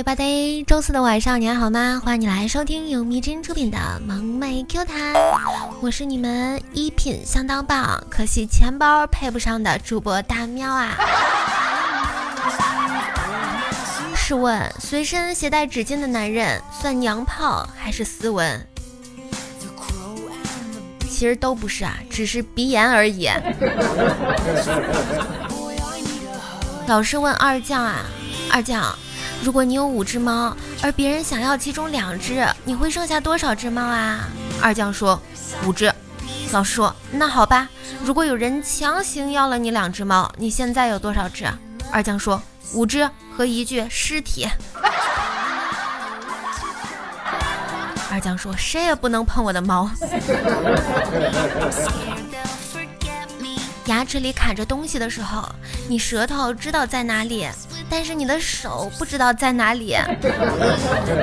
[0.00, 2.00] 位八 y 周四的晚上你还好吗？
[2.02, 3.76] 欢迎你来收听由迷真出品的
[4.06, 5.12] 萌妹 Q 弹，
[5.82, 10.96] 我是你们衣品相当棒，可惜钱包配不上的主播大喵啊。
[14.16, 18.66] 试问，随身携带纸巾的男人算娘炮还是斯文？
[21.10, 23.28] 其实都不是啊，只是鼻炎而已。
[26.86, 28.06] 老师问二将啊，
[28.50, 28.82] 二将。
[29.42, 34.28] 如果你有五只猫，而别人想要其中两只，你会剩下多少只猫啊？
[34.60, 35.20] 二将说
[35.64, 35.92] 五只。
[36.52, 37.68] 老师说那好吧。
[38.04, 41.46] 如果有人强行要了你两只猫，你现在有多少只？
[41.90, 42.40] 二将说
[42.74, 44.46] 五只和一具尸体。
[48.10, 49.90] 二将说谁也不能碰我的猫。
[53.86, 55.48] 牙齿里卡着东西的时候，
[55.88, 57.48] 你舌头知道在哪里。
[57.90, 59.96] 但是你的手不知道在哪里。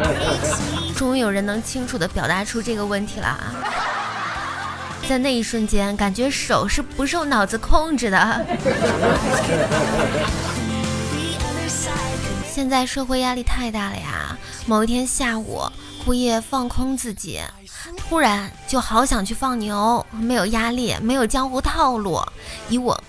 [0.94, 3.54] 终于有人能清楚的表达出这个问题了啊！
[5.08, 8.46] 在那一瞬间，感觉手是不受脑子控制的。
[12.52, 14.36] 现在社会压力太大了呀！
[14.66, 15.62] 某一天下午，
[16.04, 17.40] 枯叶放空自己，
[17.96, 22.20] 突然就好想去放牛，没有压力，没有江湖套路，
[22.68, 23.02] 以我。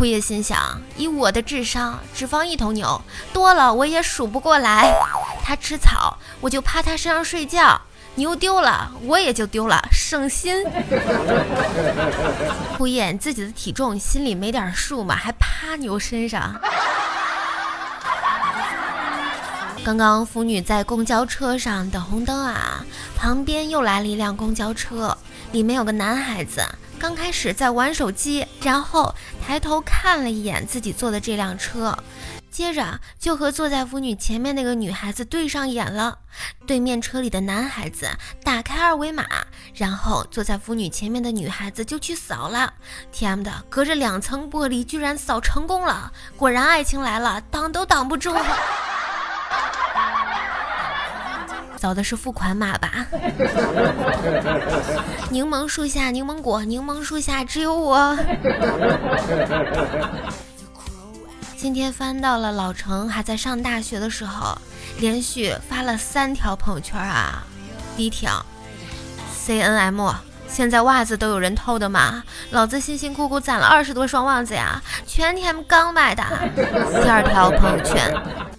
[0.00, 3.02] 枯叶心想：以我的智商，只放一头牛，
[3.34, 4.94] 多了我也数不过来。
[5.44, 7.78] 它吃草，我就趴它身上睡觉。
[8.14, 10.64] 牛丢了，我也就丢了，省心。
[12.78, 15.14] 枯叶自己的体重心里没点数吗？
[15.14, 16.58] 还趴牛身上？
[19.84, 22.82] 刚刚腐女在公交车上等红灯啊，
[23.18, 25.14] 旁边又来了一辆公交车，
[25.52, 26.66] 里面有个男孩子。
[27.00, 31.96] 刚开始在玩手机，然后抬头看了一眼自己坐的这辆车，
[32.50, 36.18] 接着就和坐在腐女前面那个女孩子对上眼了。
[36.66, 38.06] 对面车里的男孩子
[38.44, 39.24] 打开二维码，
[39.74, 42.74] 然后坐在腐女前面的女孩子就去扫了。
[43.10, 46.12] 天的，隔着两层玻璃居然扫成功了！
[46.36, 48.36] 果然爱情来了，挡都挡不住。
[51.80, 53.06] 扫的是付款码吧？
[55.30, 58.14] 柠檬树下柠檬果，柠檬树下只有我。
[61.56, 64.58] 今天翻到了老程还在上大学的时候，
[64.98, 67.42] 连续发了三条朋友圈啊。
[67.96, 68.44] 第一条
[69.32, 70.12] ，C N M，
[70.50, 72.22] 现在袜子都有人偷的吗？
[72.50, 76.22] 老子辛辛苦苦攒了二十多双袜子呀，全天刚买的。
[77.02, 78.12] 第二条朋友圈。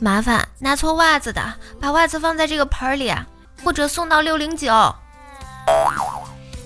[0.00, 3.14] 麻烦拿错袜子的，把袜子放在这个盆里，
[3.62, 4.72] 或者送到六零九。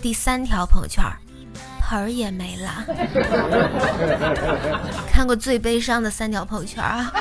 [0.01, 1.05] 第三条朋友圈，
[1.81, 2.85] 盆儿也没了。
[5.13, 7.13] 看过最悲伤的三条朋友圈啊！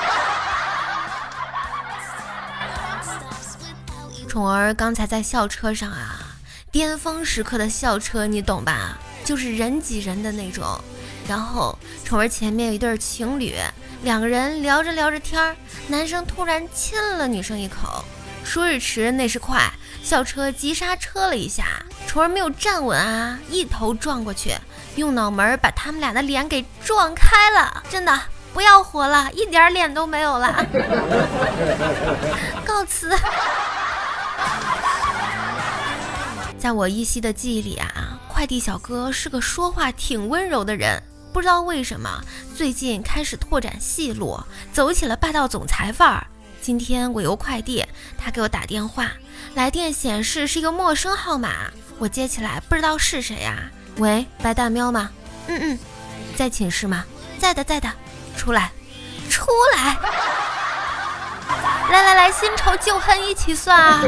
[4.27, 6.19] 宠儿刚才在校车上啊，
[6.71, 8.97] 巅峰时刻的校车你懂吧？
[9.23, 10.65] 就是人挤人的那种。
[11.27, 13.55] 然后宠儿前面有一对情侣。
[14.03, 15.55] 两个人聊着聊着天儿，
[15.87, 18.05] 男生突然亲了女生一口。
[18.43, 19.59] 说时迟，那时快，
[20.03, 21.65] 校车急刹车了一下，
[22.05, 24.53] 宠儿没有站稳啊，一头撞过去，
[24.95, 27.83] 用脑门把他们俩的脸给撞开了。
[27.89, 28.17] 真的
[28.53, 30.65] 不要活了，一点脸都没有了。
[32.63, 33.09] 告辞。
[36.67, 41.01] 在我依稀的记忆里啊，快递小哥是个说话挺温柔的人。
[41.31, 42.21] 不知道为什么，
[42.57, 44.37] 最近开始拓展戏路，
[44.73, 46.27] 走起了霸道总裁范儿。
[46.61, 47.85] 今天我邮快递，
[48.17, 49.09] 他给我打电话，
[49.55, 53.71] 来电显示是一个陌生号码，我接起来不知道是谁呀？
[53.99, 55.09] 喂，白大喵吗？
[55.47, 55.79] 嗯嗯，
[56.35, 57.05] 在寝室吗？
[57.39, 57.89] 在的在的，
[58.35, 58.73] 出来，
[59.29, 59.97] 出来，
[61.89, 64.03] 来来来，新仇旧恨一起算啊！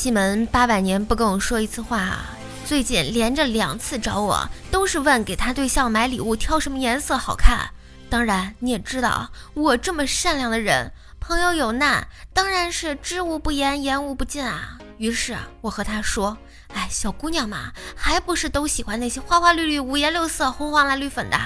[0.00, 2.20] 西门八百年不跟我说一次话！
[2.64, 7.68] 最近连着两次找我，都是问给他对象买礼物挑什么颜色好看。
[8.08, 10.90] 当然你也知道，我这么善良的人，
[11.20, 14.78] 朋友有难当然是知无不言，言无不尽啊。
[14.96, 16.38] 于是我和他说
[16.72, 21.36] ：“哎，小姑娘嘛，还不是都喜欢那些花花绿绿、五颜六色、红黄蓝绿粉的。”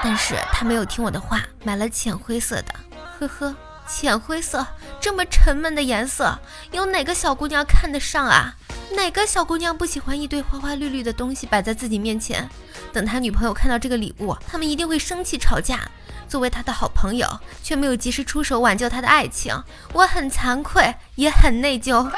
[0.00, 2.72] 但是他没有听我的话，买了浅灰色的。
[3.18, 3.56] 呵呵。
[3.86, 4.66] 浅灰色
[5.00, 6.38] 这么沉闷的颜色，
[6.70, 8.54] 有哪个小姑娘看得上啊？
[8.92, 12.48] 哪个小姑娘不喜欢一堆花花绿绿的东西摆在自己面前？
[12.92, 15.80] 等他女朋友看到这个礼物，他们一定会生气吵架。
[16.28, 19.62] 作为他的好朋友，却没有及时出手挽救他的爱情，
[19.92, 22.10] 我很惭愧，也很内疚。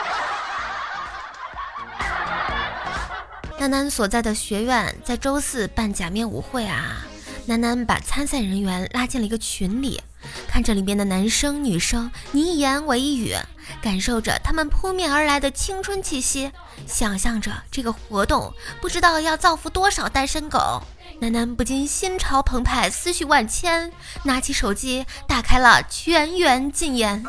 [3.58, 6.98] 丹丹所在的学院在周四办假面舞会啊。
[7.46, 10.00] 楠楠把参赛人员拉进了一个群里，
[10.48, 13.34] 看着里面的男生女生，你一言我一语，
[13.82, 16.50] 感受着他们扑面而来的青春气息，
[16.86, 20.82] 想象着这个活动不知道要造福多少单身狗，
[21.20, 23.92] 楠楠不禁心潮澎湃，思绪万千，
[24.22, 27.24] 拿起手机打开了全员禁言。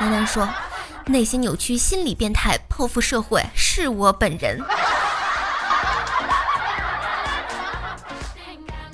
[0.00, 0.48] 楠楠说
[1.06, 4.60] ：“内心扭曲、心理变态、破腹社会，是我本人。”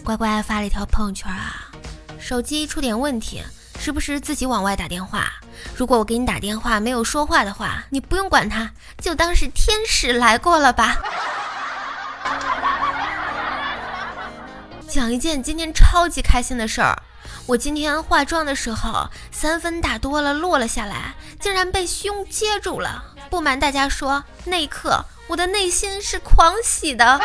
[0.04, 1.70] 乖乖发了一条朋友圈啊，
[2.20, 3.42] 手机出点问题，
[3.80, 5.32] 时不时自己往外打电话。
[5.74, 8.70] 如果我给你打电话没有说话的话，你不用管他，
[9.00, 10.98] 就当是天使来过了吧。
[14.86, 17.02] 讲一件今天超级开心的事儿，
[17.46, 23.02] 我今天化妆的时候三分打多了落了下来，竟然被胸接住了。
[23.30, 27.18] 不瞒大家说，那一刻我的内心是狂喜的。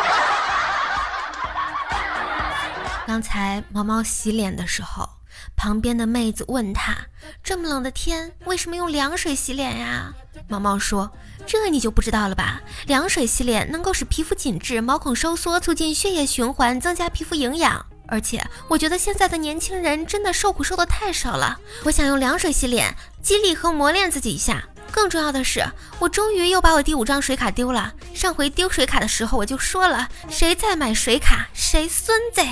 [3.10, 5.08] 刚才毛毛洗脸的时候，
[5.56, 6.96] 旁边的妹子问他
[7.42, 10.14] ：“这么冷的天，为什么用凉水洗脸呀？”
[10.46, 11.10] 毛毛说
[11.44, 12.60] ：“这你就不知道了吧？
[12.86, 17.84] 凉水洗脸能够使皮肤紧致、毛孔收缩，促进血液循环，增加皮肤营养。
[18.06, 21.58] 而且我觉得现在的年轻人真的受苦受的太少了。
[21.82, 24.62] 我想用凉水洗脸，激励和磨练自己一下。
[24.90, 25.64] 更重要的是，
[25.98, 27.92] 我终于又把我第五张水卡丢了。
[28.14, 32.42] 上回丢水卡的时候，我就说了，谁再买水卡，谁孙子。”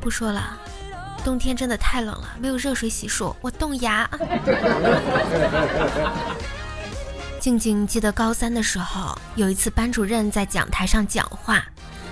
[0.00, 0.58] 不说了，
[1.24, 4.08] 冬天真的太冷了，没有热水洗漱，我冻牙。
[7.40, 11.64] 静静记得高三的时候，有一次班主任在讲台上讲话，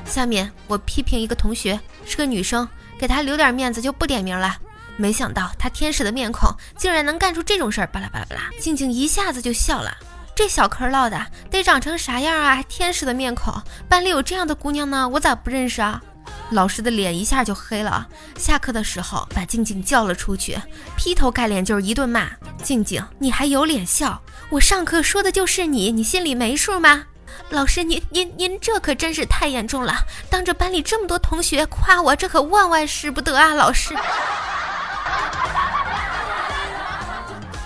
[0.04, 2.68] 下面我批评一个同学是个女生，
[2.98, 4.56] 给她留点面子就不点名了。
[5.00, 8.42] 没想到他天使的面孔竟然能干出这种事儿，巴拉巴拉巴拉。
[8.60, 9.90] 静静一下子就笑了，
[10.36, 12.62] 这小嗑唠的得长成啥样啊？
[12.68, 13.54] 天使的面孔，
[13.88, 16.02] 班里有这样的姑娘呢，我咋不认识啊？
[16.50, 18.06] 老师的脸一下就黑了。
[18.36, 20.58] 下课的时候，把静静叫了出去，
[20.96, 22.28] 劈头盖脸就是一顿骂。
[22.62, 24.20] 静静，你还有脸笑？
[24.50, 27.06] 我上课说的就是你，你心里没数吗？
[27.50, 29.94] 老师，您您您这可真是太严重了，
[30.28, 33.54] 当着班里这么多同学夸我，这可万万使不得啊！
[33.54, 33.94] 老师，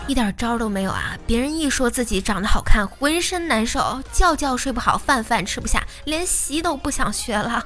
[0.07, 1.17] 一点招都没有啊！
[1.27, 7.65] 别人一说自己长得好看，浑身难受，觉觉睡不好，饭饭吃不下，连习都不想学了。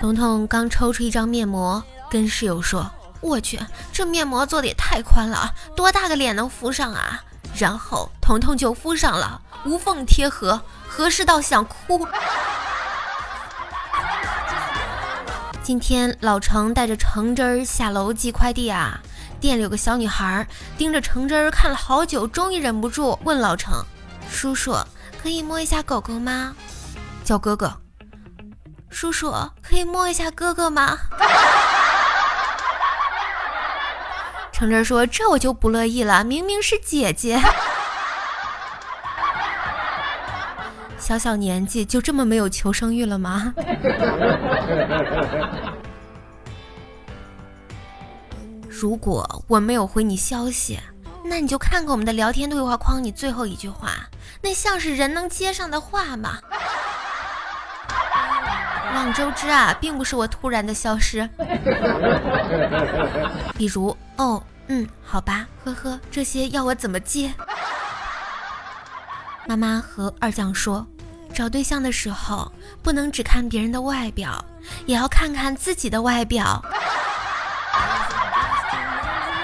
[0.00, 2.90] 彤彤刚抽出一张面膜，跟室友说
[3.22, 3.58] ：“我去，
[3.90, 7.22] 这面膜做的也太宽了，多大个脸能敷上啊？”
[7.56, 12.06] 然后彤彤就敷上了，无缝贴合，合适到想哭。
[15.64, 19.00] 今天老程带着橙汁儿下楼寄快递啊，
[19.40, 20.46] 店里有个小女孩
[20.76, 23.82] 盯着橙汁儿看了好久，终于忍不住问老程
[24.30, 24.76] ：“叔叔，
[25.22, 26.54] 可以摸一下狗狗吗？”
[27.24, 27.74] 叫哥哥。
[28.90, 29.32] 叔叔，
[29.62, 30.98] 可以摸一下哥哥吗？
[34.52, 37.40] 橙汁儿说：“这我就不乐意了，明明是姐姐，
[41.04, 43.52] 小小年纪就这么没有求生欲了吗？”
[48.66, 50.80] 如果我没有回你消息，
[51.22, 53.90] 那你就看看我们的聊天对话框，你最后一句话，
[54.40, 56.38] 那像是人能接上的话吗？
[58.94, 61.28] 望周知啊，并不是我突然的消失。
[63.58, 67.34] 比如，哦，嗯，好吧，呵呵，这些要我怎么接？
[69.46, 70.86] 妈妈和二将说，
[71.34, 72.50] 找对象的时候
[72.82, 74.44] 不能只看别人的外表，
[74.86, 76.64] 也要看看自己的外表。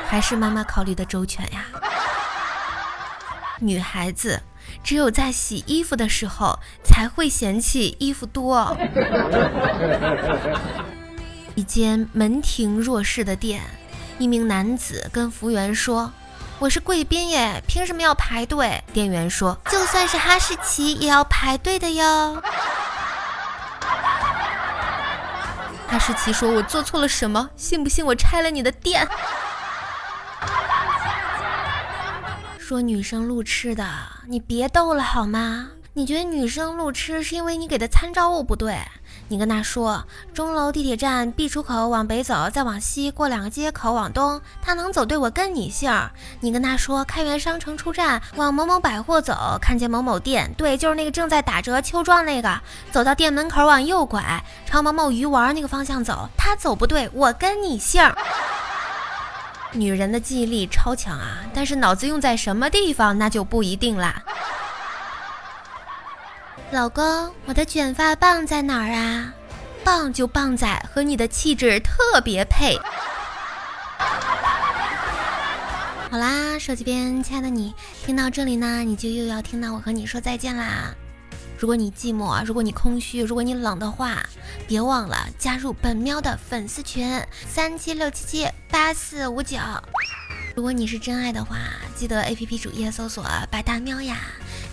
[0.07, 1.67] 还是妈妈考虑的周全呀。
[3.59, 4.41] 女孩子。
[4.85, 8.77] 只有在洗衣服的时候才会嫌弃衣服多。
[11.55, 13.63] 一间门庭若市的店，
[14.19, 16.13] 一名男子跟服务员说
[16.61, 22.43] ：“我是贵宾耶，凭什么要排队？”店员说：“就算是哈士奇也要排队的哟。”
[25.89, 27.49] 哈士奇说：“我做错了什么？
[27.57, 29.09] 信不信我拆了你的店？”
[32.61, 33.89] 说女生路痴的，
[34.29, 35.69] 你别逗了好吗？
[36.01, 38.79] 你觉得女生路痴是因为你给的参照物不对？
[39.29, 40.03] 你跟她说
[40.33, 45.93] 钟楼地铁站 B 出口往北走，再往西过两个街口往东，她能走对，我跟你姓。
[46.41, 52.59] 你跟她说开元商城出站往某某百货走，看见某某店，对，就是那个正在打折秋装那个，
[52.91, 58.11] 走到店门口往右拐，朝某某鱼丸那个方向走，她走不对，我跟你姓。
[59.73, 64.23] 女人的记忆力超强啊，但是脑子用在什么地方那就不一定啦。
[66.73, 69.35] 老公，我的卷发棒在哪儿啊？
[69.83, 72.79] 棒就棒在和你的气质特别配。
[76.09, 77.75] 好啦，手机边亲爱的你，
[78.07, 80.95] 听到这里呢，你就又要听到我和你说再见啦。
[81.59, 84.23] 如果你寂寞，如果你空虚，如果你冷的话，
[84.69, 89.59] 别忘了加入本喵的粉丝群三七六七七八四五九。
[90.55, 91.57] 如果你是真爱的话，
[91.97, 94.19] 记得 A P P 主页搜索白大喵呀。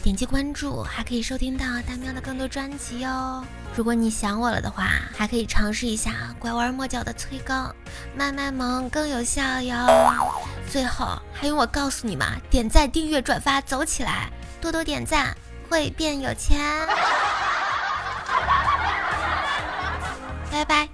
[0.07, 3.43] 点击关注，还可以收听到大喵的更多专辑哟。
[3.75, 7.69] 如果你想我了的话，还可以尝试一下拐弯抹角的催更，
[8.15, 9.75] 卖卖萌更有效哟。
[10.71, 12.37] 最后还用我告诉你吗？
[12.49, 14.31] 点赞、订阅、转发，走起来！
[14.61, 15.35] 多多点赞
[15.69, 16.57] 会变有钱。
[20.49, 20.87] 拜拜。